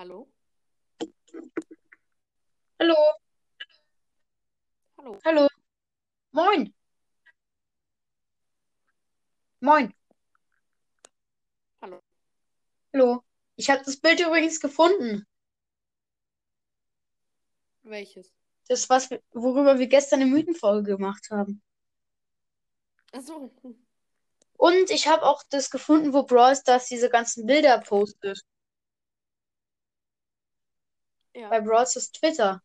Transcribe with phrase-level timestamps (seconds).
[0.00, 0.32] Hallo?
[2.78, 2.96] Hallo,
[4.96, 5.18] Hallo?
[5.26, 5.48] hallo,
[6.32, 6.74] moin,
[9.60, 9.92] moin,
[11.82, 12.00] Hallo?
[12.94, 13.24] hallo.
[13.56, 15.26] Ich habe das Bild übrigens gefunden.
[17.82, 18.32] Welches?
[18.68, 21.62] Das, was wir, worüber wir gestern eine Mythenfolge gemacht haben.
[23.12, 23.54] Achso.
[24.54, 28.42] Und ich habe auch das gefunden, wo Brawl Stars diese ganzen Bilder postet.
[31.34, 32.62] Ja, Bei Brawl Stars Twitter.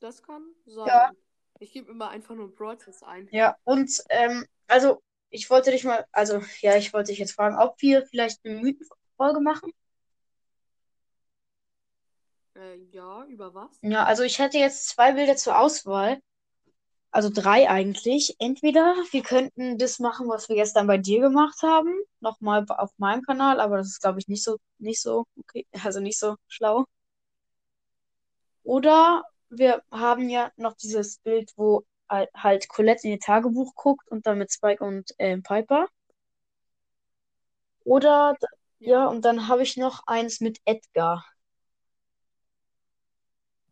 [0.00, 0.54] das kann
[0.84, 1.10] Ja.
[1.10, 1.16] sein.
[1.58, 3.30] Ich gebe immer einfach nur Broadcast ein.
[3.30, 7.56] Ja, und ähm, also ich wollte dich mal, also ja, ich wollte dich jetzt fragen,
[7.58, 9.72] ob wir vielleicht eine Mythenfolge machen.
[12.56, 13.82] Äh, ja, über was?
[13.82, 16.20] Ja, also ich hätte jetzt zwei Bilder zur Auswahl.
[17.12, 18.36] Also drei eigentlich.
[18.40, 23.22] Entweder wir könnten das machen, was wir gestern bei dir gemacht haben, nochmal auf meinem
[23.22, 26.86] Kanal, aber das ist, glaube ich, nicht so, nicht so, okay, also nicht so schlau.
[28.64, 34.26] Oder wir haben ja noch dieses Bild, wo halt Colette in ihr Tagebuch guckt und
[34.26, 35.88] dann mit Spike und ähm, Piper.
[37.84, 38.36] Oder,
[38.80, 39.06] Ja.
[39.06, 41.24] und dann habe ich noch eins mit Edgar.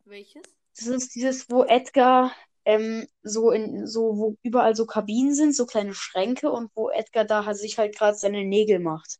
[0.05, 0.43] Welches?
[0.77, 2.31] Das ist dieses, wo Edgar
[2.65, 7.25] ähm, so in so, wo überall so Kabinen sind, so kleine Schränke und wo Edgar
[7.25, 9.19] da halt sich halt gerade seine Nägel macht.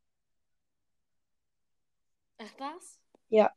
[2.40, 3.00] Ach, das?
[3.30, 3.56] Ja,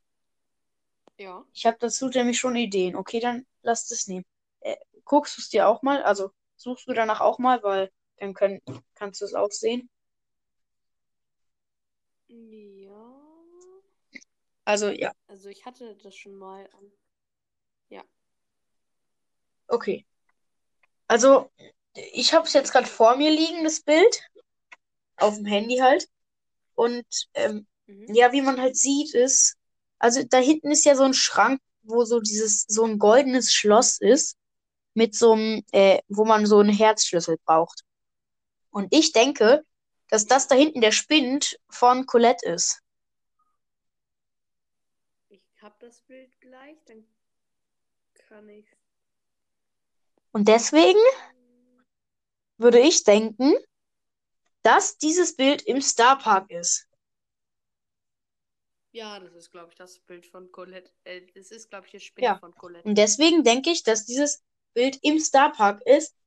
[1.17, 1.45] Ja.
[1.53, 2.95] ich habe dazu nämlich schon Ideen.
[2.95, 4.25] Okay, dann lass das nehmen.
[4.61, 4.75] Äh,
[5.05, 6.03] guckst du es dir auch mal?
[6.03, 8.61] Also suchst du danach auch mal, weil dann können,
[8.95, 9.89] kannst du es auch sehen.
[12.27, 13.01] Ja.
[14.65, 16.91] Also ja, Also ich hatte das schon mal an.
[17.89, 18.03] Ja.
[19.69, 20.05] Okay.
[21.07, 21.49] Also
[22.13, 24.21] ich habe es jetzt gerade vor mir liegen, das Bild,
[25.17, 26.07] auf dem Handy halt.
[26.75, 28.07] Und ähm, Mhm.
[28.07, 29.55] ja, wie man halt sieht, ist,
[29.99, 33.99] also da hinten ist ja so ein Schrank, wo so dieses, so ein goldenes Schloss
[33.99, 34.37] ist,
[34.93, 37.81] mit so einem, äh, wo man so einen Herzschlüssel braucht.
[38.71, 39.63] Und ich denke,
[40.09, 42.81] dass das da hinten der Spind von Colette ist.
[45.29, 47.05] Ich hab das Bild gleich, dann
[48.27, 48.74] kann ich.
[50.35, 50.99] Und deswegen
[52.57, 53.53] würde ich denken,
[54.63, 56.89] dass dieses Bild im Starpark ist.
[58.91, 60.91] Ja, das ist, glaube ich, das Bild von Colette.
[61.05, 62.37] Äh, das ist, glaube ich, das Spind Ja.
[62.37, 62.85] von Colette.
[62.85, 66.17] Und deswegen denke ich, dass dieses Bild im Starpark ist.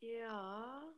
[0.00, 0.94] Ja.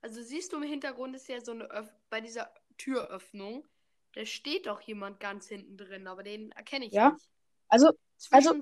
[0.00, 3.68] Also siehst du im Hintergrund ist ja so eine Öff bei dieser Türöffnung.
[4.14, 7.12] Da steht doch jemand ganz hinten drin, aber den erkenne ich Ja.
[7.12, 7.28] nicht.
[7.68, 8.54] Also, Zwischen also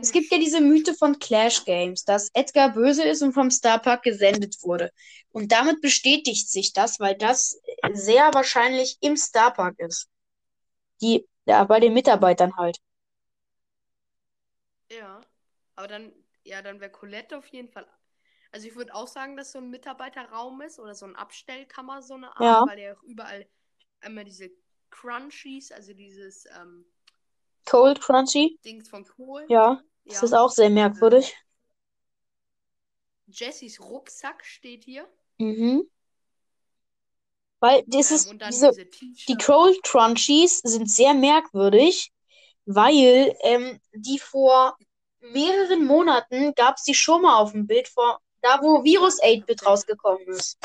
[0.00, 4.02] es gibt ja diese Mythe von Clash Games, dass Edgar böse ist und vom Starpark
[4.02, 4.90] gesendet wurde.
[5.32, 7.60] Und damit bestätigt sich das, weil das
[7.92, 10.08] sehr wahrscheinlich im Starpark ist.
[11.02, 12.78] Die, ja, bei den Mitarbeitern halt.
[14.90, 15.20] Ja.
[15.76, 16.12] Aber dann,
[16.44, 17.86] ja, dann wäre Colette auf jeden Fall.
[18.52, 22.14] Also ich würde auch sagen, dass so ein Mitarbeiterraum ist oder so ein Abstellkammer, so
[22.14, 22.66] eine Art, Ja.
[22.66, 23.46] weil ja auch überall
[24.00, 24.50] einmal diese
[24.90, 26.84] Crunchies, also dieses ähm,
[27.64, 29.44] Cold Crunchy, Dings von Kohl.
[29.48, 30.22] ja, das Ja.
[30.22, 31.34] ist auch sehr merkwürdig.
[33.28, 35.08] Jessys Rucksack steht hier.
[35.38, 35.88] Mhm.
[37.60, 39.36] Weil Ähm, dieses, und dann diese, diese die.
[39.36, 42.12] Cold Crunchies sind sehr merkwürdig,
[42.66, 44.76] weil ähm, die vor
[45.20, 49.66] mehreren Monaten gab es die schon mal auf dem Bild vor, da wo Virus 8-Bit
[49.66, 50.58] rausgekommen ist.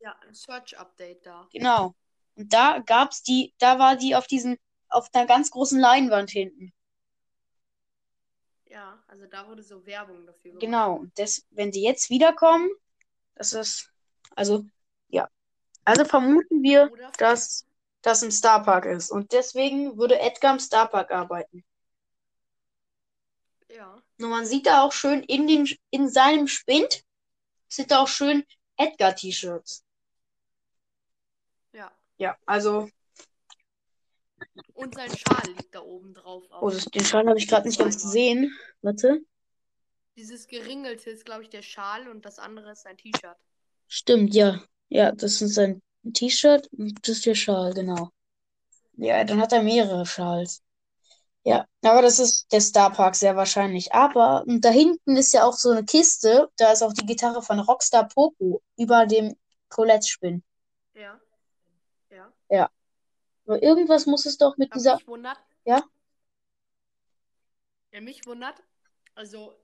[0.00, 1.48] Ja, ein Search-Update da.
[1.52, 1.94] Genau.
[2.36, 4.58] Und da gab's die, da war die auf diesen,
[4.88, 6.72] auf einer ganz großen Leinwand hinten.
[8.66, 10.60] Ja, also da wurde so Werbung dafür gemacht.
[10.60, 11.04] Genau.
[11.14, 12.68] Das, wenn die jetzt wiederkommen,
[13.36, 13.90] das ist,
[14.34, 14.64] also,
[15.08, 15.28] ja.
[15.84, 17.66] Also vermuten wir, dass
[18.02, 19.10] das ein Starpark ist.
[19.10, 21.64] Und deswegen würde Edgar im Starpark arbeiten.
[23.68, 27.04] ja, Und man sieht da auch schön in den, in seinem Spind,
[27.68, 28.44] sind da auch schön
[28.76, 29.83] Edgar-T-Shirts.
[32.24, 32.38] Ja.
[32.46, 32.88] Also,
[34.72, 36.70] Und sein Schal liegt da oben drauf oh, auch.
[36.70, 38.50] das, den Schal habe ich gerade nicht ganz gesehen.
[38.80, 39.20] Warte.
[40.16, 43.36] Dieses geringelte ist, glaube ich, der Schal und das andere ist sein T-Shirt.
[43.88, 44.62] Stimmt, ja.
[44.88, 45.82] Ja, das ist sein
[46.14, 48.08] T-Shirt und das ist der Schal, genau.
[48.96, 50.62] Ja, dann hat er mehrere Schals.
[51.42, 53.92] Ja, aber das ist der Starpark sehr wahrscheinlich.
[53.92, 57.42] Aber und da hinten ist ja auch so eine Kiste, da ist auch die Gitarre
[57.42, 59.36] von Rockstar Poco über dem
[59.68, 60.42] Colette-Spin.
[60.94, 61.20] Ja.
[63.46, 64.96] Aber irgendwas muss es doch mit Aber dieser.
[64.96, 65.38] mich wundert.
[65.64, 65.82] Ja?
[67.92, 68.62] Ja, mich wundert.
[69.14, 69.54] Also,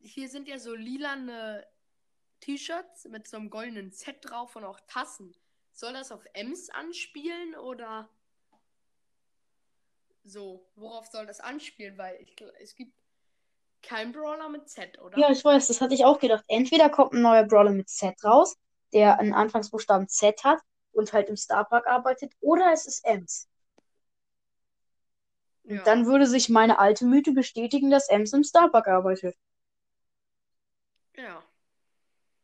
[0.00, 1.66] hier sind ja so lilane
[2.40, 5.34] T-Shirts mit so einem goldenen Z drauf und auch Tassen.
[5.72, 8.08] Soll das auf Ems anspielen oder
[10.22, 10.64] so?
[10.76, 11.98] Worauf soll das anspielen?
[11.98, 12.92] Weil ich, es gibt
[13.82, 15.18] keinen Brawler mit Z, oder?
[15.18, 16.44] Ja, ich weiß, das hatte ich auch gedacht.
[16.48, 18.56] Entweder kommt ein neuer Brawler mit Z raus,
[18.92, 20.60] der einen Anfangsbuchstaben Z hat
[20.94, 23.48] und halt im Starpark arbeitet, oder es ist Ems.
[25.64, 25.82] Ja.
[25.84, 29.34] dann würde sich meine alte Mythe bestätigen, dass Ems im Starpark arbeitet.
[31.16, 31.42] Ja.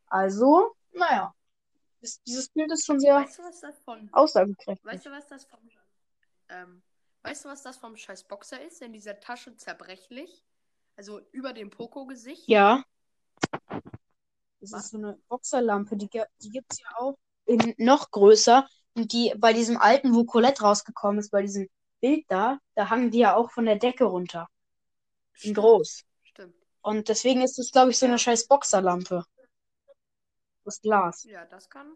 [0.07, 1.33] Also, naja,
[2.01, 4.09] das, dieses Bild ist schon sehr Weißt du, was das von.
[4.11, 4.85] aussagekräftig.
[4.85, 5.59] Weißt du, was das vom.
[6.49, 6.81] Ähm,
[7.21, 8.81] weißt du, was das vom scheiß Boxer ist?
[8.81, 10.43] In dieser Tasche zerbrechlich.
[10.95, 12.47] Also über dem Poco-Gesicht.
[12.47, 12.83] Ja.
[14.59, 14.85] Das Was?
[14.85, 16.09] ist so eine Boxerlampe, die,
[16.41, 18.67] die gibt es ja auch in noch größer.
[18.93, 21.69] Und die bei diesem alten, wo Colette rausgekommen ist, bei diesem
[22.01, 24.49] Bild da, da hangen die ja auch von der Decke runter.
[25.41, 26.03] In groß.
[26.23, 26.55] Stimmt.
[26.81, 29.23] Und deswegen ist es, glaube ich, so eine scheiß Boxerlampe.
[30.65, 31.23] Aus Glas.
[31.23, 31.95] Ja, das kann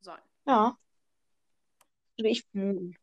[0.00, 0.20] sein.
[0.46, 0.76] Ja.
[2.16, 2.96] Würde ich vermuten.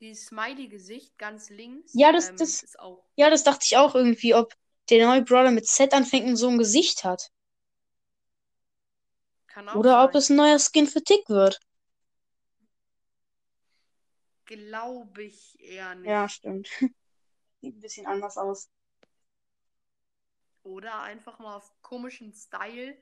[0.00, 3.04] Dieses Smiley-Gesicht ganz links Ja, das- ähm, das- ist auch.
[3.16, 4.54] Ja, das dachte ich auch irgendwie, ob
[4.88, 7.30] der neue Brawler mit Z anfängt und so ein Gesicht hat.
[9.52, 10.18] Kann auch Oder ob sein.
[10.18, 11.60] es ein neuer Skin für Tick wird.
[14.46, 16.08] Glaube ich eher nicht.
[16.08, 16.68] Ja, stimmt.
[17.60, 18.68] Sieht ein bisschen anders aus.
[20.62, 22.96] Oder einfach mal auf komischen Style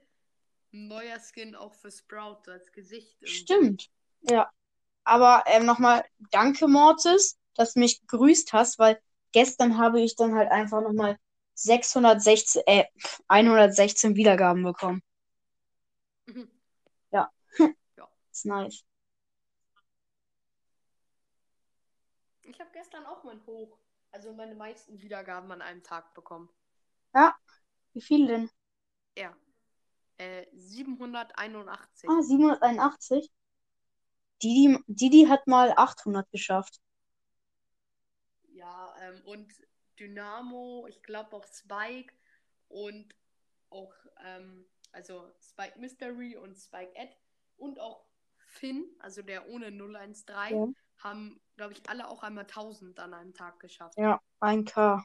[0.72, 3.16] ein neuer Skin auch für Sprout so als Gesicht.
[3.20, 3.36] irgendwie.
[3.36, 3.90] Stimmt.
[4.22, 4.50] Ja.
[5.04, 9.00] Aber ähm, nochmal danke, Mortis, dass du mich gegrüßt hast, weil
[9.32, 11.16] gestern habe ich dann halt einfach nochmal
[11.54, 12.84] 616, äh,
[13.28, 15.02] 116 Wiedergaben bekommen.
[16.26, 16.48] Mhm.
[18.38, 18.84] Ist nice.
[22.42, 23.76] Ich habe gestern auch mein Hoch,
[24.12, 26.48] also meine meisten Wiedergaben an einem Tag bekommen.
[27.94, 28.48] Wie viel denn?
[29.16, 29.36] Ja.
[30.18, 32.08] Äh, 781.
[32.08, 33.28] Ah, 781.
[34.40, 36.80] Didi, Didi hat mal 800 geschafft.
[38.52, 39.52] Ja, ähm, und
[39.98, 42.14] Dynamo, ich glaube auch Spike
[42.68, 43.16] und
[43.70, 43.92] auch,
[44.24, 47.16] ähm, also Spike Mystery und Spike Ed
[47.56, 48.07] und auch
[48.48, 50.66] Finn, also der ohne 013, Ja.
[50.98, 53.96] haben, glaube ich, alle auch einmal 1000 an einem Tag geschafft.
[53.98, 55.04] Ja, 1K.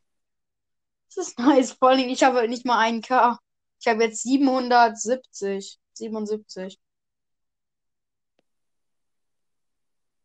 [1.08, 1.74] Das ist nice.
[1.74, 3.38] Vor allem, ich habe nicht mal 1K.
[3.80, 5.80] Ich habe jetzt 770.
[5.94, 6.80] 77.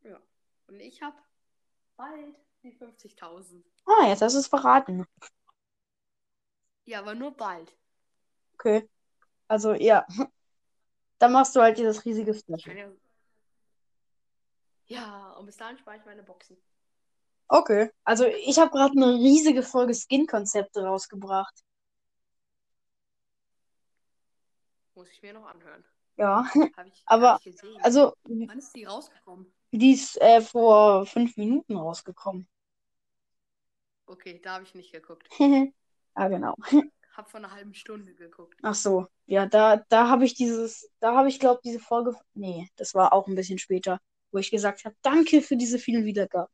[0.02, 0.18] Ja.
[0.68, 1.16] Und ich habe
[1.96, 3.64] bald die 50.000.
[3.84, 5.06] Ah, jetzt hast du es verraten.
[6.84, 7.76] Ja, aber nur bald.
[8.54, 8.88] Okay.
[9.48, 10.06] Also, ja.
[11.18, 12.96] Dann machst du halt dieses riesige Special.
[14.88, 16.56] Ja, und bis dahin spare ich meine Boxen.
[17.48, 17.90] Okay.
[18.04, 21.54] Also, ich habe gerade eine riesige Folge Skin-Konzepte rausgebracht.
[24.94, 25.84] Muss ich mir noch anhören.
[26.16, 26.44] Ja.
[26.76, 27.80] Habe ich, Aber, hab ich gesehen.
[27.82, 29.46] Also, Wann ist die rausgekommen?
[29.70, 32.48] die ist äh, vor fünf Minuten rausgekommen.
[34.06, 35.28] Okay, da habe ich nicht geguckt.
[36.14, 36.56] Ah, genau.
[37.16, 38.58] Hab vor einer halben Stunde geguckt.
[38.64, 39.06] Ach so.
[39.26, 42.16] Ja, da, da habe ich dieses, da habe ich, glaube diese Folge.
[42.34, 44.00] Nee, das war auch ein bisschen später,
[44.32, 46.52] wo ich gesagt habe, danke für diese vielen Wiedergaben.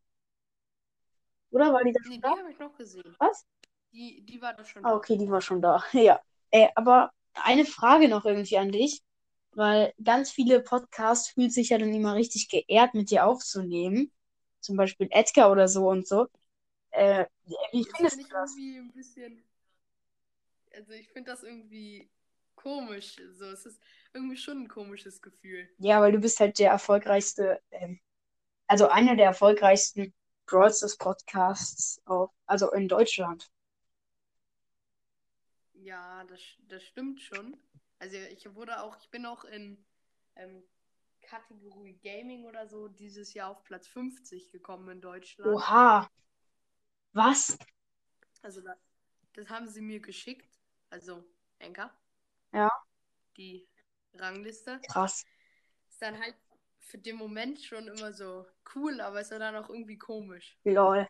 [1.53, 2.35] Oder war die da Nee, schon die da?
[2.37, 3.17] habe ich noch gesehen.
[3.19, 3.45] Was?
[3.93, 4.97] Die, die war da schon Ah, da.
[4.97, 5.83] okay, die war schon da.
[5.93, 6.21] Ja.
[6.51, 9.03] Äh, aber eine Frage noch irgendwie an dich,
[9.53, 14.13] weil ganz viele Podcasts fühlen sich ja dann immer richtig geehrt, mit dir aufzunehmen.
[14.61, 16.27] Zum Beispiel Edgar oder so und so.
[16.93, 17.27] Äh,
[17.73, 18.61] wie findest finde du das?
[18.61, 19.43] irgendwie ein bisschen.
[20.77, 22.11] Also ich finde das irgendwie
[22.65, 23.17] komisch.
[23.35, 23.81] So, es ist
[24.15, 25.69] irgendwie schon ein komisches Gefühl.
[25.79, 28.01] Ja, weil du bist halt der erfolgreichste, ähm,
[28.67, 30.15] also einer der erfolgreichsten
[30.47, 33.51] Brawl Stars Podcasts auf, also in Deutschland.
[35.75, 37.57] Ja, das, das stimmt schon.
[37.99, 39.85] Also ich wurde auch, ich bin auch in
[40.37, 40.63] ähm,
[41.23, 45.59] Kategorie Gaming oder so dieses Jahr auf Platz 50 gekommen in Deutschland.
[45.59, 46.09] Oha.
[47.15, 47.57] Was?
[48.43, 48.77] Also das,
[49.35, 50.59] das haben sie mir geschickt.
[50.91, 51.25] Also
[51.59, 51.93] Enka.
[52.55, 52.71] Ja.
[53.37, 53.67] Die
[54.15, 54.81] Rangliste.
[54.89, 55.25] Krass.
[55.89, 56.37] Ist dann halt
[56.79, 60.57] für den Moment schon immer so cool, aber ist dann auch irgendwie komisch.
[60.65, 61.09] Lol.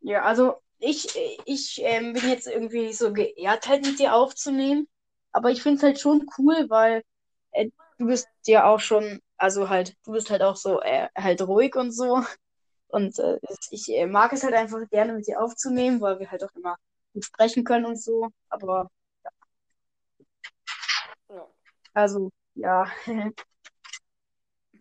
[0.00, 1.08] Ja, also ich,
[1.46, 4.88] ich ähm, bin jetzt irgendwie so geehrt, halt mit dir aufzunehmen.
[5.32, 7.02] Aber ich finde es halt schon cool, weil
[7.52, 11.42] äh, du bist ja auch schon, also halt, du bist halt auch so äh, halt
[11.42, 12.22] ruhig und so.
[12.88, 13.38] Und äh,
[13.70, 16.76] ich äh, mag es halt einfach gerne mit dir aufzunehmen, weil wir halt auch immer
[17.12, 18.28] gut sprechen können und so.
[18.48, 18.90] Aber.
[21.94, 22.86] Also, ja.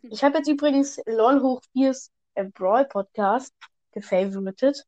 [0.04, 3.54] Ich habe jetzt übrigens LOL hoch 4's äh, Brawl Podcast
[3.92, 4.86] gefavoritet.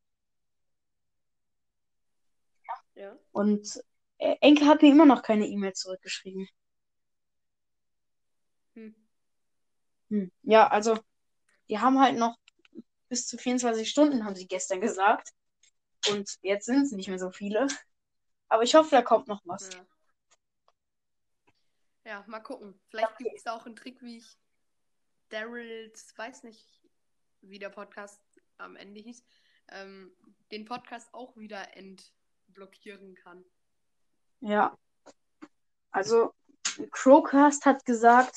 [2.96, 3.18] Ja.
[3.32, 3.82] Und
[4.18, 6.48] Äh, Enke hat mir immer noch keine E-Mail zurückgeschrieben.
[8.76, 8.96] Hm.
[10.10, 10.32] Hm.
[10.44, 10.98] Ja, also,
[11.70, 12.38] die haben halt noch
[13.10, 15.32] bis zu 24 Stunden, haben sie gestern gesagt.
[16.10, 17.68] Und jetzt sind es nicht mehr so viele.
[18.48, 19.70] Aber ich hoffe, da kommt noch was.
[19.74, 19.86] Ja.
[22.06, 22.80] Ja, mal gucken.
[22.90, 24.38] Vielleicht gibt es da auch einen Trick, wie ich
[25.30, 26.82] Daryls, weiß nicht,
[27.42, 28.22] wie der Podcast
[28.58, 29.24] am Ende hieß,
[29.70, 30.16] ähm,
[30.52, 33.44] den Podcast auch wieder entblockieren kann.
[34.40, 34.78] Ja.
[35.92, 36.34] Also,
[36.92, 38.36] Crowcast hat gesagt,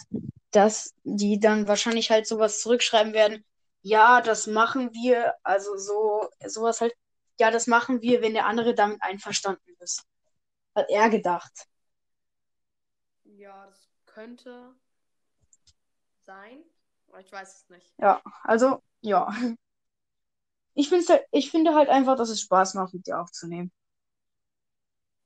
[0.50, 3.44] dass die dann wahrscheinlich halt sowas zurückschreiben werden.
[3.82, 5.34] Ja, das machen wir.
[5.42, 6.94] Also so, sowas halt.
[7.38, 10.04] Ja, das machen wir, wenn der andere damit einverstanden ist.
[10.74, 11.68] Hat er gedacht.
[13.38, 14.74] Ja, das könnte
[16.26, 16.62] sein.
[17.08, 17.86] Aber ich weiß es nicht.
[17.98, 19.32] Ja, also, ja.
[20.74, 23.72] Ich, find's, halt- ich finde halt einfach, dass es Spaß macht, mit dir aufzunehmen.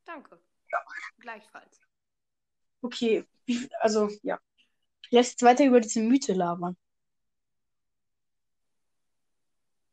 [0.06, 0.38] Danke.
[0.70, 0.78] Ja.
[1.20, 1.80] Gleichfalls.
[2.82, 3.24] Okay,
[3.80, 4.38] also, ja.
[5.10, 6.76] Jetzt weiter über diese Mythe labern.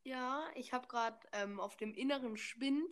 [0.04, 2.84] Ja, ich habe gerade ähm, auf dem inneren Spind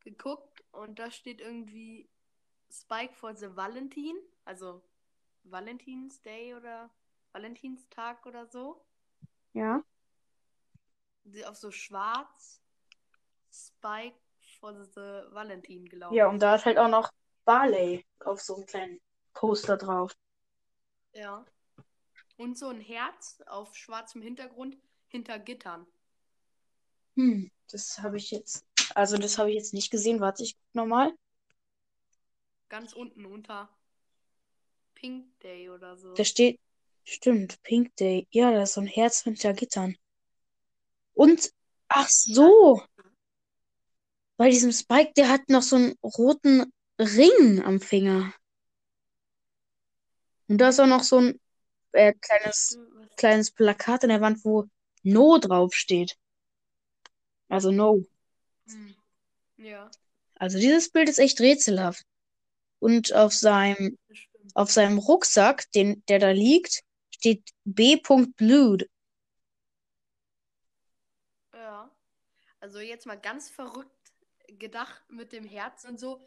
[0.00, 2.08] geguckt und da steht irgendwie
[2.70, 4.82] Spike for the Valentin, also
[5.44, 6.90] Valentins Day oder
[7.32, 8.84] Valentinstag oder so.
[9.52, 9.82] Ja.
[11.24, 12.60] Sie auf so schwarz
[13.50, 14.16] Spike
[14.60, 17.10] for the Valentin, glaube Ja, und da ist halt auch noch
[17.44, 19.00] Barley auf so einem kleinen
[19.32, 20.16] Poster drauf.
[21.12, 21.44] Ja.
[22.36, 25.86] Und so ein Herz auf schwarzem Hintergrund hinter Gittern.
[27.16, 28.66] Hm, das habe ich jetzt.
[28.94, 30.20] Also, das habe ich jetzt nicht gesehen.
[30.20, 31.12] Warte, ich guck nochmal.
[32.68, 33.68] Ganz unten unter
[35.04, 36.14] Pink Day oder so.
[36.14, 36.58] Da steht.
[37.02, 38.26] Stimmt, Pink Day.
[38.30, 39.98] Ja, da ist so ein Herz hinter Gittern.
[41.12, 41.52] Und.
[41.88, 42.82] Ach so!
[44.38, 48.32] Bei diesem Spike, der hat noch so einen roten Ring am Finger.
[50.48, 51.38] Und da ist auch noch so ein
[51.92, 54.64] äh, kleines, Was- kleines Plakat an der Wand, wo
[55.02, 56.16] No draufsteht.
[57.50, 58.02] Also No.
[58.66, 58.94] Hm.
[59.58, 59.90] Ja,
[60.36, 62.06] Also dieses Bild ist echt rätselhaft.
[62.78, 64.18] Und auf seinem, das.
[64.54, 66.82] Auf seinem Rucksack, den, der da liegt,
[67.14, 68.00] steht B.
[68.36, 68.88] Blued.
[71.52, 71.90] Ja.
[72.60, 73.90] Also jetzt mal ganz verrückt
[74.58, 76.24] gedacht mit dem Herz und so.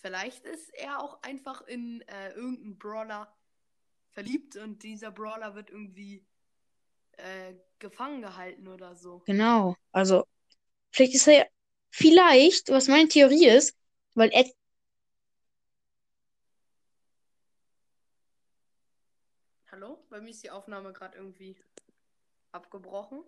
[0.00, 3.32] Vielleicht ist er auch einfach in äh, irgendeinen Brawler
[4.10, 6.24] verliebt und dieser Brawler wird irgendwie
[7.12, 9.22] äh, gefangen gehalten oder so.
[9.26, 9.76] Genau.
[9.92, 10.24] Also,
[10.90, 11.48] vielleicht ist er,
[11.90, 13.76] vielleicht, was meine Theorie ist,
[14.14, 14.52] weil Ed,
[19.70, 19.97] Hallo?
[20.10, 21.56] Bei mir ist die Aufnahme gerade irgendwie
[22.52, 23.22] abgebrochen.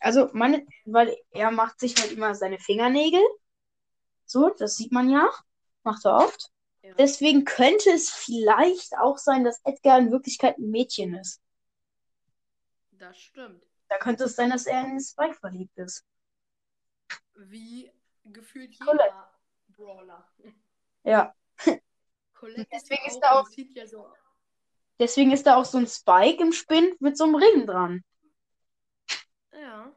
[0.00, 3.22] also meine, weil er macht sich halt immer seine Fingernägel.
[4.26, 5.28] So, das sieht man ja.
[5.84, 6.50] Macht er oft.
[6.82, 6.94] Ja.
[6.94, 11.40] Deswegen könnte es vielleicht auch sein, dass Edgar in Wirklichkeit ein Mädchen ist.
[12.92, 13.62] Das stimmt.
[13.88, 16.04] Da könnte es sein, dass er in Spike verliebt ist.
[17.36, 17.92] Wie
[18.24, 19.04] gefühlt Colette.
[19.04, 19.30] jeder
[19.68, 20.32] Brawler.
[21.04, 21.34] Ja.
[22.34, 24.08] Colette Deswegen ist auch, da auch- sieht ja so
[24.98, 28.04] Deswegen ist da auch so ein Spike im Spind mit so einem Ring dran.
[29.52, 29.94] Ja.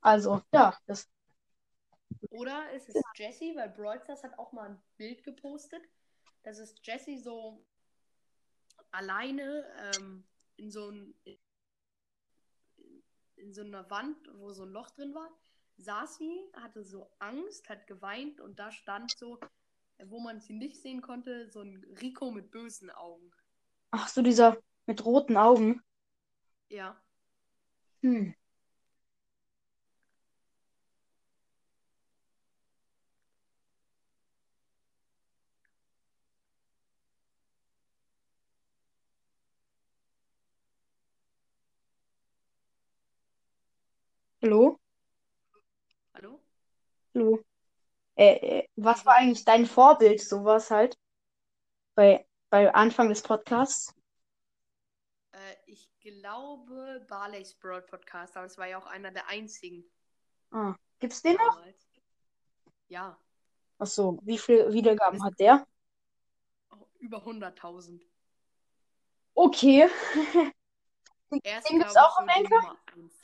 [0.00, 1.08] Also, ja, das.
[2.30, 5.82] Oder es ist Jessie, weil Brawl Stars hat auch mal ein Bild gepostet.
[6.44, 7.64] Das ist Jessie so
[8.90, 10.24] alleine ähm,
[10.56, 11.14] in so ein,
[13.36, 15.28] in so einer Wand, wo so ein Loch drin war.
[15.78, 19.38] Saß sie, hatte so Angst, hat geweint und da stand so,
[20.04, 23.32] wo man sie nicht sehen konnte, so ein Rico mit bösen Augen.
[23.92, 25.82] Ach so, dieser mit roten Augen.
[26.70, 27.02] Ja.
[28.02, 28.32] Hm.
[44.42, 44.78] Hallo?
[46.14, 46.40] Hallo?
[47.14, 47.40] Hallo?
[48.16, 50.98] Äh, äh, was war eigentlich dein Vorbild, sowas halt?
[51.94, 53.94] Bei, bei Anfang des Podcasts?
[55.32, 59.90] Äh, ich glaube Barley's Brawl Podcast, aber es war ja auch einer der einzigen
[60.50, 61.64] Ah, gibt's den noch?
[62.88, 63.18] Ja.
[63.78, 65.66] Ach so, wie viele Wiedergaben hat der?
[66.70, 68.02] Oh, über 100.000.
[69.34, 69.88] Okay.
[71.44, 72.60] Er ist, Den gibt's auch die Anchor?
[72.60, 73.20] Nummer 1.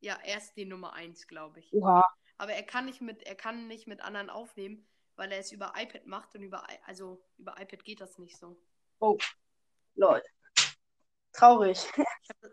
[0.00, 1.70] Ja, er ist die Nummer 1, glaube ich.
[1.74, 2.02] Oha.
[2.38, 4.88] Aber er kann nicht mit, er kann nicht mit anderen aufnehmen,
[5.20, 8.56] weil er es über iPad macht und über, also über iPad geht das nicht so.
[9.94, 10.22] Lol.
[11.32, 11.86] Traurig.
[12.22, 12.52] Ich hab das,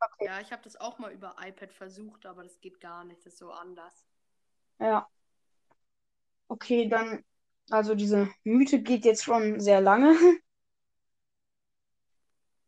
[0.00, 0.26] Okay.
[0.26, 3.20] ja, ich habe das auch mal über iPad versucht, aber das geht gar nicht.
[3.20, 4.04] Das ist so anders.
[4.80, 5.08] Ja.
[6.48, 7.24] Okay, dann
[7.70, 10.14] Also diese Mythe geht jetzt schon sehr lange.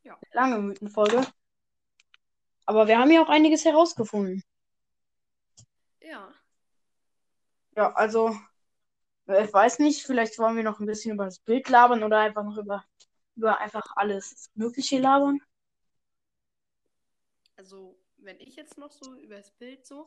[0.04, 0.18] Ja.
[0.32, 1.26] Lange Mythenfolge.
[2.66, 4.42] Aber wir haben ja auch einiges herausgefunden.
[6.00, 6.32] Ja.
[7.76, 8.36] Ja, also,
[9.26, 12.44] ich weiß nicht, vielleicht wollen wir noch ein bisschen über das Bild labern oder einfach
[12.44, 12.84] noch über,
[13.36, 15.40] über einfach alles Mögliche labern.
[17.56, 20.04] Also, wenn ich jetzt noch so über das Bild so,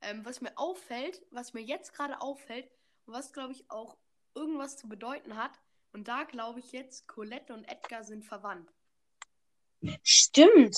[0.00, 2.70] ähm, was mir auffällt, was mir jetzt gerade auffällt
[3.06, 3.96] und was, glaube ich, auch
[4.34, 5.60] irgendwas zu bedeuten hat,
[5.92, 8.68] und da glaube ich jetzt, Colette und Edgar sind verwandt.
[10.02, 10.76] Stimmt.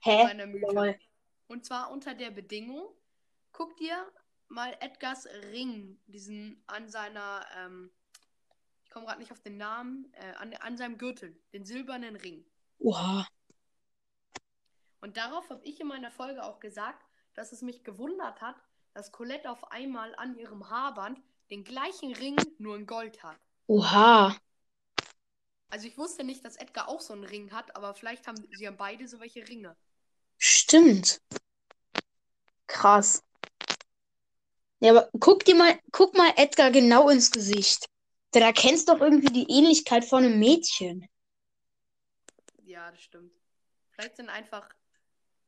[0.00, 0.24] Hä?
[1.48, 2.88] Und zwar unter der Bedingung,
[3.52, 4.10] guck dir
[4.50, 7.90] mal Edgars Ring, diesen an seiner, ähm,
[8.84, 12.44] ich komme gerade nicht auf den Namen, äh, an, an seinem Gürtel, den silbernen Ring.
[12.78, 13.26] Oha.
[15.00, 17.02] Und darauf habe ich in meiner Folge auch gesagt,
[17.34, 18.56] dass es mich gewundert hat,
[18.92, 23.38] dass Colette auf einmal an ihrem Haarband den gleichen Ring nur in Gold hat.
[23.66, 24.36] Oha.
[25.68, 28.66] Also ich wusste nicht, dass Edgar auch so einen Ring hat, aber vielleicht haben sie
[28.66, 29.76] haben beide so welche Ringe.
[30.36, 31.20] Stimmt.
[32.66, 33.22] Krass.
[34.80, 37.86] Ja, aber guck dir mal, guck mal Edgar genau ins Gesicht.
[38.32, 41.06] Da erkennst du doch irgendwie die Ähnlichkeit von einem Mädchen.
[42.64, 43.32] Ja, das stimmt.
[43.90, 44.68] Vielleicht sind einfach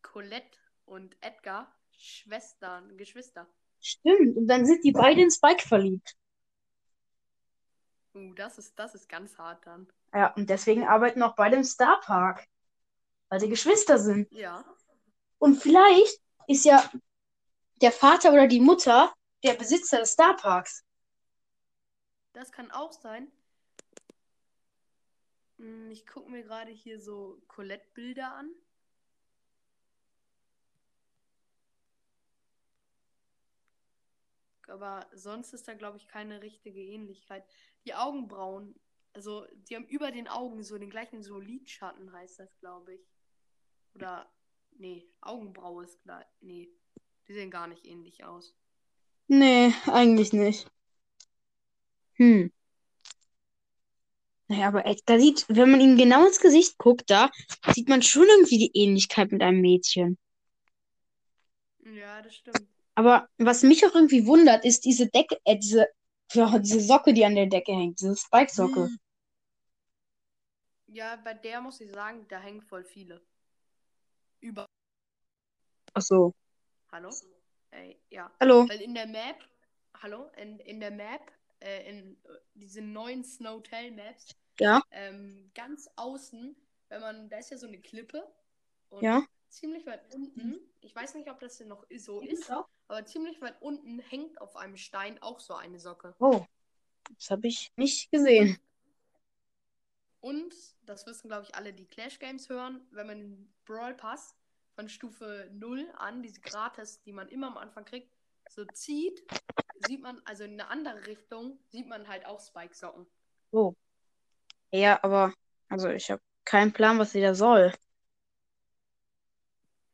[0.03, 3.47] Colette und Edgar Schwestern, Geschwister.
[3.81, 4.37] Stimmt.
[4.37, 6.15] Und dann sind die beide in Spike verliebt.
[8.15, 9.87] Uh, das ist, das ist ganz hart dann.
[10.12, 12.47] Ja, und deswegen arbeiten auch beide im Star Park.
[13.29, 14.31] Weil sie Geschwister sind.
[14.33, 14.65] Ja.
[15.39, 16.91] Und vielleicht ist ja
[17.77, 20.84] der Vater oder die Mutter der Besitzer des Star Parks.
[22.34, 23.30] Das kann auch sein.
[25.58, 28.50] Hm, Ich gucke mir gerade hier so Colette-Bilder an.
[34.68, 37.44] Aber sonst ist da, glaube ich, keine richtige Ähnlichkeit.
[37.84, 38.75] Die Augenbrauen,
[39.12, 43.07] also die haben über den Augen so den gleichen so Lidschatten, heißt das, glaube ich.
[43.94, 44.33] Oder,
[44.70, 46.26] nee, Augenbraue ist gleich.
[46.40, 46.70] Nee,
[47.28, 48.57] die sehen gar nicht ähnlich aus.
[49.35, 50.71] Nee, eigentlich nicht.
[52.18, 52.53] Hm.
[54.49, 57.31] Naja, aber Edgar sieht, wenn man ihm genau ins Gesicht guckt, da
[57.73, 60.18] sieht man schon irgendwie die Ähnlichkeit mit einem Mädchen.
[61.83, 62.68] Ja, das stimmt.
[62.95, 65.87] Aber was mich auch irgendwie wundert, ist diese Decke, äh, diese,
[66.35, 68.90] ja, diese Socke, die an der Decke hängt, diese Spike-Socke.
[70.88, 73.23] Ja, bei der muss ich sagen, da hängen voll viele.
[74.40, 74.66] Über.
[75.95, 76.35] Ach so.
[76.92, 77.09] Hallo?
[77.72, 78.30] Ey, ja.
[78.38, 78.68] Hallo.
[78.68, 79.37] Weil in der Map,
[80.02, 85.88] hallo, in, in der Map, äh, in äh, diesen neuen Snowtail Maps, Ja, ähm, ganz
[85.96, 86.54] außen,
[86.88, 88.30] wenn man, da ist ja so eine Klippe
[88.90, 89.24] und ja.
[89.48, 93.61] ziemlich weit unten, ich weiß nicht, ob das hier noch so ist, aber ziemlich weit
[93.62, 96.14] unten hängt auf einem Stein auch so eine Socke.
[96.18, 96.44] Oh,
[97.16, 98.58] das habe ich nicht gesehen.
[100.20, 100.54] Und,
[100.85, 104.37] das wissen, glaube ich, alle, die Clash Games hören, wenn man den Brawl Pass
[104.74, 108.12] von Stufe 0 an, diese Gratis, die man immer am Anfang kriegt,
[108.48, 109.22] so zieht,
[109.87, 113.06] sieht man, also in eine andere Richtung, sieht man halt auch Spike-Socken.
[113.50, 113.74] Oh.
[114.70, 115.35] Ja, aber,
[115.68, 117.72] also ich habe keinen Plan, was sie da soll.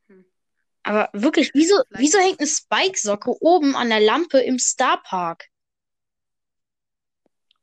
[0.06, 0.24] Hm.
[0.84, 5.48] Aber wirklich, wieso, Vielleicht- wieso hängt eine Spike-Socke oben an der Lampe im Star Park?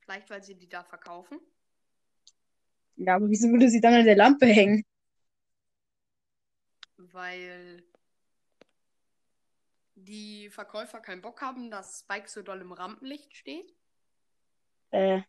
[0.01, 1.39] Vielleicht, weil sie die da verkaufen.
[2.97, 4.85] Ja, aber wieso würde sie dann an der Lampe hängen?
[6.97, 7.83] Weil
[9.95, 13.73] die Verkäufer keinen Bock haben, dass Spike so doll im Rampenlicht steht.
[14.91, 15.21] Äh,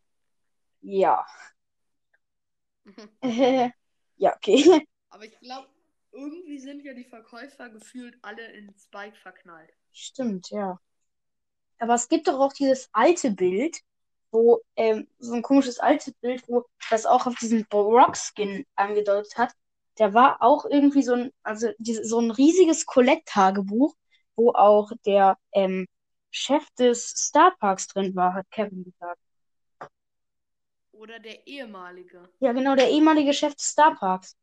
[0.82, 1.26] ja.
[3.20, 3.70] Äh,
[4.16, 4.86] ja, okay.
[5.10, 5.68] Aber ich glaube,
[6.12, 9.72] irgendwie sind ja die Verkäufer gefühlt alle in Spike verknallt.
[9.92, 10.80] Stimmt, ja.
[11.78, 13.80] Aber es gibt doch auch dieses alte Bild,
[14.30, 19.52] wo, ähm, so ein komisches altes Bild, wo das auch auf diesen Brock-Skin angedeutet hat.
[19.98, 23.94] Der war auch irgendwie so ein, also diese, so ein riesiges Colette-Tagebuch,
[24.34, 25.86] wo auch der ähm,
[26.30, 29.20] Chef des Star Parks drin war, hat Kevin gesagt.
[30.92, 32.28] Oder der ehemalige.
[32.40, 34.36] Ja, genau, der ehemalige Chef des Star Parks.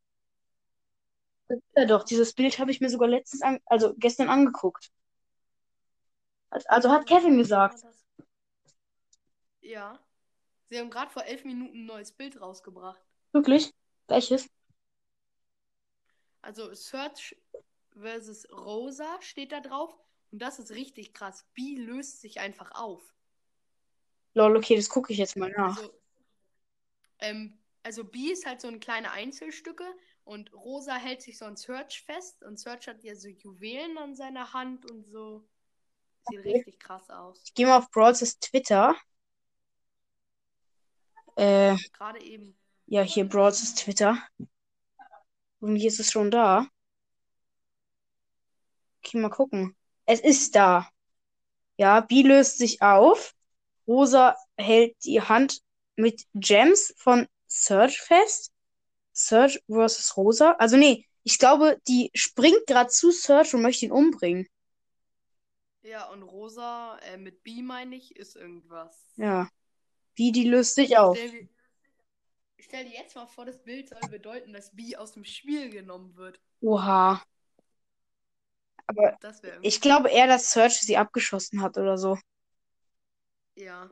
[1.75, 4.91] Ja, doch, dieses Bild habe ich mir sogar letztens, an, also gestern angeguckt.
[6.49, 7.83] Also hat Kevin gesagt.
[9.61, 9.99] Ja.
[10.69, 13.01] Sie haben gerade vor elf Minuten ein neues Bild rausgebracht.
[13.31, 13.73] Wirklich?
[14.07, 14.49] Welches?
[16.43, 17.35] Also Search
[17.99, 19.97] versus Rosa steht da drauf.
[20.31, 21.45] Und das ist richtig krass.
[21.53, 23.01] B löst sich einfach auf.
[24.35, 25.77] Lol, okay, das gucke ich jetzt mal nach.
[25.77, 25.93] Also,
[27.19, 29.85] ähm, also B ist halt so ein kleine Einzelstücke
[30.25, 34.15] und Rosa hält sich so an Search fest und Search hat ja so Juwelen an
[34.15, 35.43] seiner Hand und so.
[36.29, 36.53] Sieht Okay.
[36.53, 37.41] richtig krass aus.
[37.45, 38.95] Ich gehe mal auf Brawls Twitter.
[41.35, 42.55] Äh, Gerade eben.
[42.87, 44.17] ja, hier Brawls Twitter.
[45.63, 46.67] Und hier ist es schon da.
[48.99, 49.77] Okay, mal gucken.
[50.05, 50.89] Es ist da.
[51.77, 53.33] Ja, B löst sich auf.
[53.87, 55.61] Rosa hält die Hand
[55.95, 58.51] mit Gems von Surge fest.
[59.13, 60.51] Surge versus Rosa.
[60.59, 64.49] Also nee, ich glaube, die springt gerade zu Surge und möchte ihn umbringen.
[65.81, 69.13] Ja, und Rosa, äh, mit B meine ich, ist irgendwas.
[69.15, 69.47] Ja.
[70.15, 71.17] B, die löst sich auf.
[71.17, 71.47] Stell
[72.63, 76.15] stell dir jetzt mal vor, das Bild soll bedeuten, dass B aus dem Spiel genommen
[76.15, 76.39] wird.
[76.61, 77.21] Oha.
[78.87, 79.17] Aber
[79.61, 82.17] ich glaube eher, dass Surge sie abgeschossen hat oder so.
[83.55, 83.89] Ja.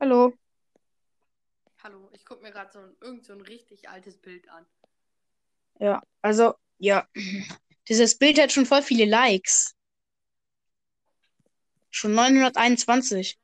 [0.00, 0.32] Hallo.
[1.82, 4.66] Hallo, ich gucke mir gerade so ein, irgend so ein richtig altes Bild an.
[5.80, 7.06] Ja, also, ja.
[7.88, 9.74] Dieses Bild hat schon voll viele Likes.
[11.90, 13.38] Schon 921.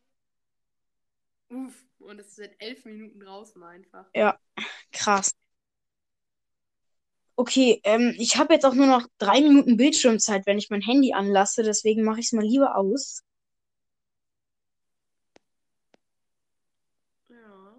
[1.51, 4.07] Uff, und es ist seit elf Minuten draußen einfach.
[4.15, 4.39] Ja,
[4.93, 5.33] krass.
[7.37, 11.13] Okay, ähm, ich habe jetzt auch nur noch drei Minuten Bildschirmzeit, wenn ich mein Handy
[11.13, 11.63] anlasse.
[11.63, 13.23] Deswegen mache ich es mal lieber aus.
[17.29, 17.75] Ja.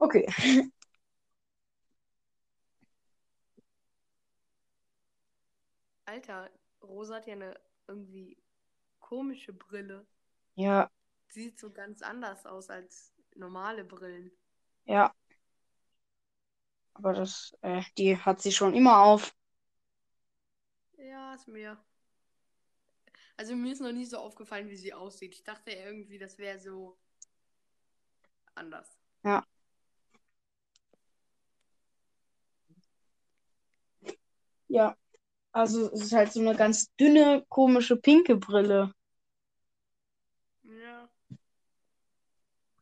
[0.00, 0.26] Okay.
[6.06, 6.50] Alter,
[6.82, 7.54] Rosa hat ja eine
[7.86, 8.36] irgendwie
[9.00, 10.06] komische Brille.
[10.56, 10.90] Ja,
[11.28, 14.30] Sieht so ganz anders aus als normale Brillen.
[14.86, 15.12] ja.
[16.92, 19.32] Aber das, äh, die hat sie schon immer auf.
[20.98, 21.78] Ja, ist mir.
[23.38, 25.34] Also mir ist noch nie so aufgefallen, wie sie aussieht.
[25.34, 26.98] Ich dachte irgendwie, das wäre so
[28.54, 28.98] anders.
[29.24, 29.44] Ja.
[34.68, 34.96] Ja.
[35.52, 38.92] Also es ist halt so eine ganz dünne, komische, pinke Brille.
[40.62, 41.08] Ja.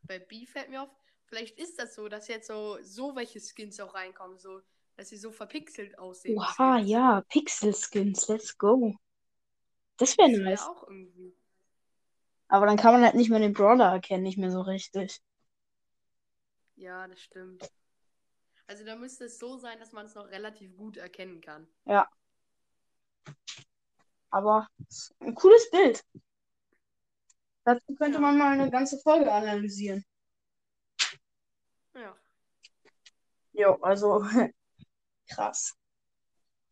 [0.03, 0.89] Bei B fällt mir auf,
[1.25, 4.61] vielleicht ist das so, dass jetzt so, so welche Skins auch reinkommen, so,
[4.95, 6.37] dass sie so verpixelt aussehen.
[6.37, 8.95] Oha, ja, Pixel-Skins, let's go.
[9.97, 10.61] Das wäre Das wäre nice.
[10.61, 11.33] auch irgendwie.
[12.49, 15.21] Aber dann kann man halt nicht mehr den Brawler erkennen, nicht mehr so richtig.
[16.75, 17.69] Ja, das stimmt.
[18.67, 21.67] Also da müsste es so sein, dass man es noch relativ gut erkennen kann.
[21.85, 22.07] Ja.
[24.29, 24.67] Aber
[25.19, 26.03] ein cooles Bild.
[27.63, 28.21] Dazu könnte Ja.
[28.21, 30.05] man mal eine ganze Folge analysieren.
[31.93, 32.15] Ja.
[33.53, 34.21] Jo, also
[35.29, 35.75] krass.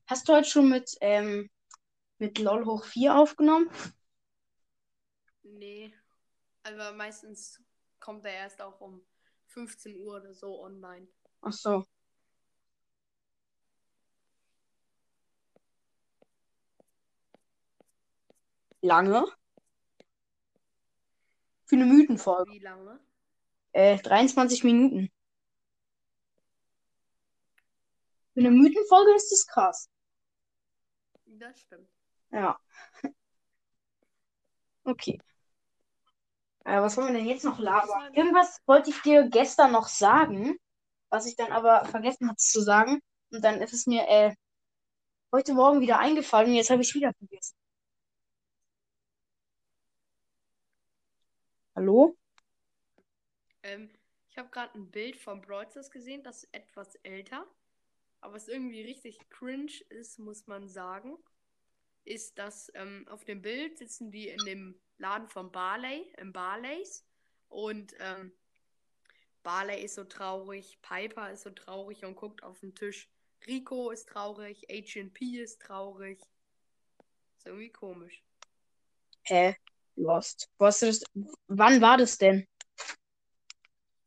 [0.07, 1.49] Hast du heute schon mit, ähm,
[2.19, 3.69] mit LOL hoch 4 aufgenommen?
[5.43, 5.93] Nee.
[6.63, 7.61] Aber meistens
[7.99, 9.05] kommt er erst auch um
[9.47, 11.07] 15 Uhr oder so online.
[11.45, 11.85] Ach so.
[18.81, 19.25] Lange?
[21.65, 22.51] Für eine Mythenfolge.
[22.51, 22.99] Wie lange?
[23.73, 25.11] Äh, 23 Minuten.
[28.33, 29.89] Für eine Mythenfolge ist das krass.
[31.25, 31.89] Das stimmt.
[32.31, 32.59] Ja.
[34.87, 35.17] Okay.
[36.63, 38.13] Äh, was wollen wir denn jetzt noch labern?
[38.13, 40.59] Irgendwas wollte ich dir gestern noch sagen,
[41.15, 42.99] was ich dann aber vergessen hatte zu sagen.
[43.31, 44.35] Und dann ist es mir äh,
[45.31, 47.55] heute Morgen wieder eingefallen und jetzt habe ich es wieder vergessen.
[51.73, 52.17] Hallo?
[53.63, 53.89] Ähm,
[54.29, 57.45] ich habe gerade ein Bild von Brawl gesehen, das ist etwas älter.
[58.19, 61.17] Aber was irgendwie richtig cringe ist, muss man sagen,
[62.03, 67.05] ist, dass ähm, auf dem Bild sitzen die in dem Laden von Barley, im Barleys.
[67.47, 68.33] Und ähm,
[69.45, 73.07] Barley ist so traurig, Piper ist so traurig und guckt auf den Tisch.
[73.45, 76.19] Rico ist traurig, H&P ist traurig.
[77.37, 78.23] Ist irgendwie komisch.
[79.21, 79.55] Hä?
[79.95, 80.49] Lost.
[80.57, 81.03] Wo hast du das?
[81.45, 82.47] Wann war das denn?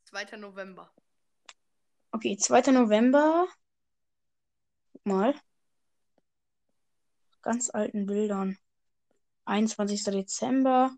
[0.06, 0.38] 2.
[0.38, 0.92] November.
[2.10, 2.72] Okay, 2.
[2.72, 3.46] November.
[4.92, 5.40] Guck mal.
[7.42, 8.58] Ganz alten Bildern.
[9.44, 10.02] 21.
[10.02, 10.90] Dezember.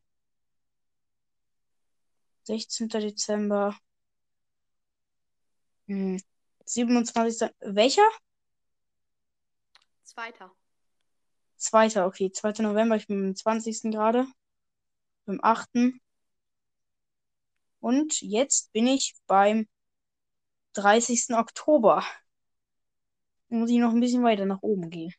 [2.44, 2.88] 16.
[2.88, 3.76] Dezember.
[5.90, 6.22] Hm.
[6.66, 7.50] 27.
[7.58, 8.08] Welcher?
[10.04, 10.54] Zweiter.
[11.56, 12.04] 2.
[12.06, 12.62] Okay, 2.
[12.62, 12.94] November.
[12.94, 13.90] Ich bin am 20.
[13.90, 14.24] gerade.
[15.26, 15.68] Beim 8.
[17.80, 19.66] Und jetzt bin ich beim
[20.74, 21.34] 30.
[21.34, 22.04] Oktober.
[23.48, 25.12] Muss ich noch ein bisschen weiter nach oben gehen.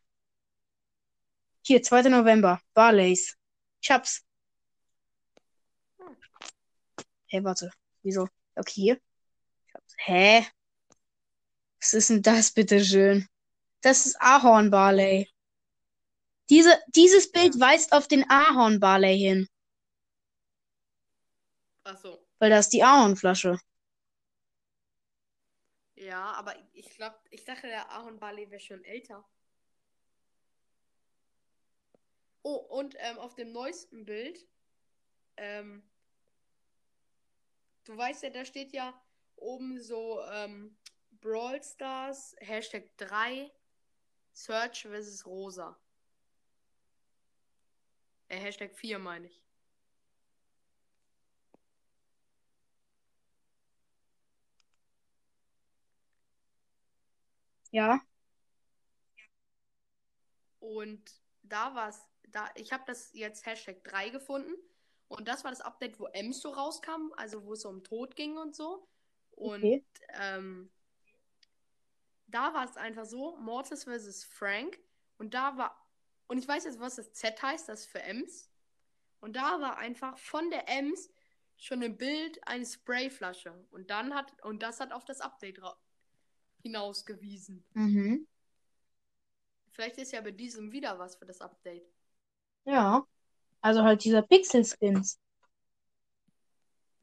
[1.64, 2.04] Hier, 2.
[2.04, 2.62] November.
[2.74, 3.38] Barleys.
[3.82, 4.24] Ich hab's.
[5.98, 6.16] Hm.
[7.28, 7.72] Hey, warte.
[8.04, 8.30] Wieso?
[8.56, 9.02] Okay, hier.
[9.68, 9.96] Ich hab's.
[9.98, 10.48] Hä?
[11.82, 13.28] Was ist denn das, bitteschön?
[13.82, 15.28] Das ist Ahorn Barley.
[16.50, 19.48] Diese, dieses Bild weist auf den Ahorn Barley hin,
[21.84, 22.28] Ach so.
[22.40, 23.58] weil da ist die Ahornflasche.
[25.96, 29.26] Ja, aber ich glaube, ich dachte, der Ahorn Barley wäre schon älter.
[32.44, 34.48] Oh, und ähm, auf dem neuesten Bild,
[35.38, 35.84] ähm,
[37.86, 39.00] du weißt ja, da steht ja
[39.36, 40.76] oben so ähm,
[41.22, 43.52] Brawl Stars, Hashtag 3,
[44.34, 45.26] Search vs.
[45.26, 45.78] Rosa.
[48.28, 49.42] Äh, Hashtag 4 meine ich.
[57.72, 58.02] Ja.
[60.60, 61.02] Und
[61.44, 64.54] da war es, da, ich habe das jetzt Hashtag 3 gefunden.
[65.08, 68.38] Und das war das Update, wo Ems so rauskam, also wo es um Tod ging
[68.38, 68.88] und so.
[69.32, 69.86] Und Okay.
[70.14, 70.72] ähm,
[72.34, 74.24] da war es einfach so, Mortis vs.
[74.24, 74.80] Frank.
[75.18, 75.88] Und da war,
[76.28, 78.50] und ich weiß jetzt, was das Z heißt, das für Ems.
[79.20, 81.10] Und da war einfach von der Ems
[81.58, 83.54] schon ein Bild eine Sprayflasche.
[83.72, 85.62] Und dann hat, und das hat auf das Update
[86.64, 87.64] hinausgewiesen.
[87.74, 88.28] Mhm.
[89.72, 91.88] Vielleicht ist ja bei diesem wieder was für das Update.
[92.66, 93.06] Ja.
[93.62, 95.20] Also halt dieser Pixel-Skins.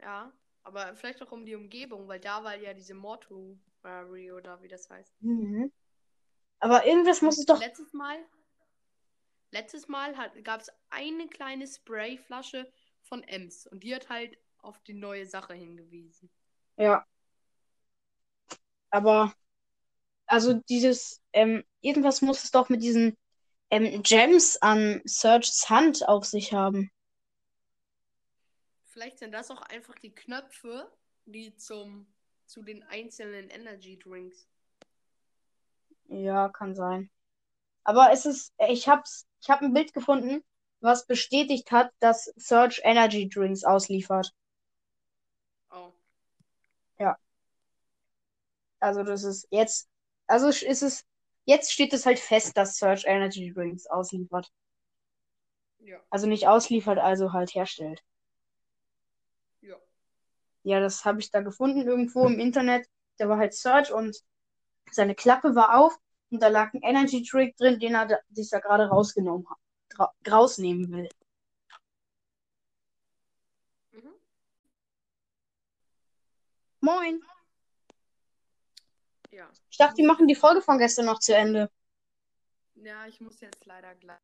[0.01, 2.95] Ja, aber vielleicht auch um die Umgebung, weil da war ja diese
[3.83, 5.23] Mortuary oder wie das heißt.
[5.23, 5.73] Mhm.
[6.61, 7.61] Aber irgendwas muss es doch.
[7.61, 8.19] Letztes Mal,
[9.51, 12.71] letztes Mal gab es eine kleine Sprayflasche
[13.03, 16.31] von Ems und die hat halt auf die neue Sache hingewiesen.
[16.77, 17.07] Ja.
[18.91, 19.35] Aber.
[20.27, 21.23] Also dieses.
[21.33, 23.17] Ähm, irgendwas muss es doch mit diesen
[23.71, 26.91] ähm, Gems an Serge's Hand auf sich haben.
[28.83, 30.91] Vielleicht sind das auch einfach die Knöpfe,
[31.25, 32.12] die zum
[32.49, 34.49] zu den einzelnen Energy Drinks.
[36.09, 37.11] Ja, kann sein.
[37.85, 40.43] Aber es ist, ich hab's, ich habe ein Bild gefunden,
[40.81, 44.35] was bestätigt hat, dass Surge Energy Drinks ausliefert.
[45.71, 45.93] Oh.
[48.81, 49.89] Also das ist jetzt,
[50.27, 51.05] also ist es,
[51.45, 54.53] jetzt steht es halt fest, dass Surge Energy Drinks ausliefert.
[55.81, 55.99] Ja.
[56.11, 58.03] Also nicht ausliefert, also halt herstellt.
[60.68, 60.81] Ja.
[60.81, 62.87] Das habe ich da gefunden irgendwo im Internet.
[63.18, 64.22] Der war halt Surge und
[64.90, 65.98] seine Klappe war auf
[66.31, 70.11] und da lag ein Energy Drink drin, den er da, sich da gerade rausgenommen hat,
[70.31, 71.09] rausnehmen will.
[73.92, 74.12] Mhm.
[76.81, 77.22] Moin.
[79.31, 79.48] Ja.
[79.70, 81.70] Ich dachte, die machen die Folge von gestern noch zu Ende.
[82.74, 84.18] Ja, ich muss jetzt leider gleich.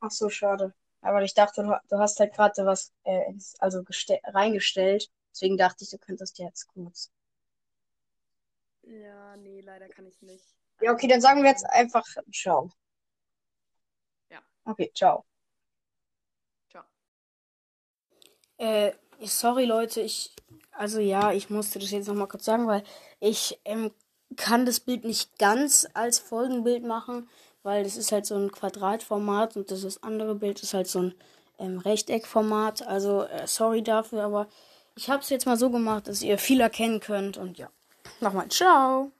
[0.00, 0.74] Ach so, schade.
[1.02, 5.10] Aber ich dachte, du, hast halt gerade was äh, ins, also geste- reingestellt.
[5.32, 7.10] Deswegen dachte ich, du könntest jetzt kurz.
[8.82, 10.44] Ja, nee, leider kann ich nicht.
[10.80, 12.70] Ja, okay, dann sagen wir jetzt einfach Ciao.
[14.30, 14.40] Ja.
[14.64, 15.24] Okay, ciao.
[16.70, 16.84] Ciao.
[18.58, 20.34] Äh, sorry Leute, ich,
[20.72, 22.82] also ja, ich musste das jetzt nochmal kurz sagen, weil
[23.20, 23.92] ich ähm,
[24.36, 27.28] kann das Bild nicht ganz als Folgenbild machen,
[27.62, 31.02] weil das ist halt so ein Quadratformat und das, das andere Bild ist halt so
[31.02, 31.14] ein
[31.58, 32.86] ähm, Rechteckformat.
[32.86, 34.48] Also äh, sorry dafür, aber
[34.96, 37.68] ich habe es jetzt mal so gemacht, dass ihr viel erkennen könnt und ja,
[38.20, 39.12] nochmal ciao.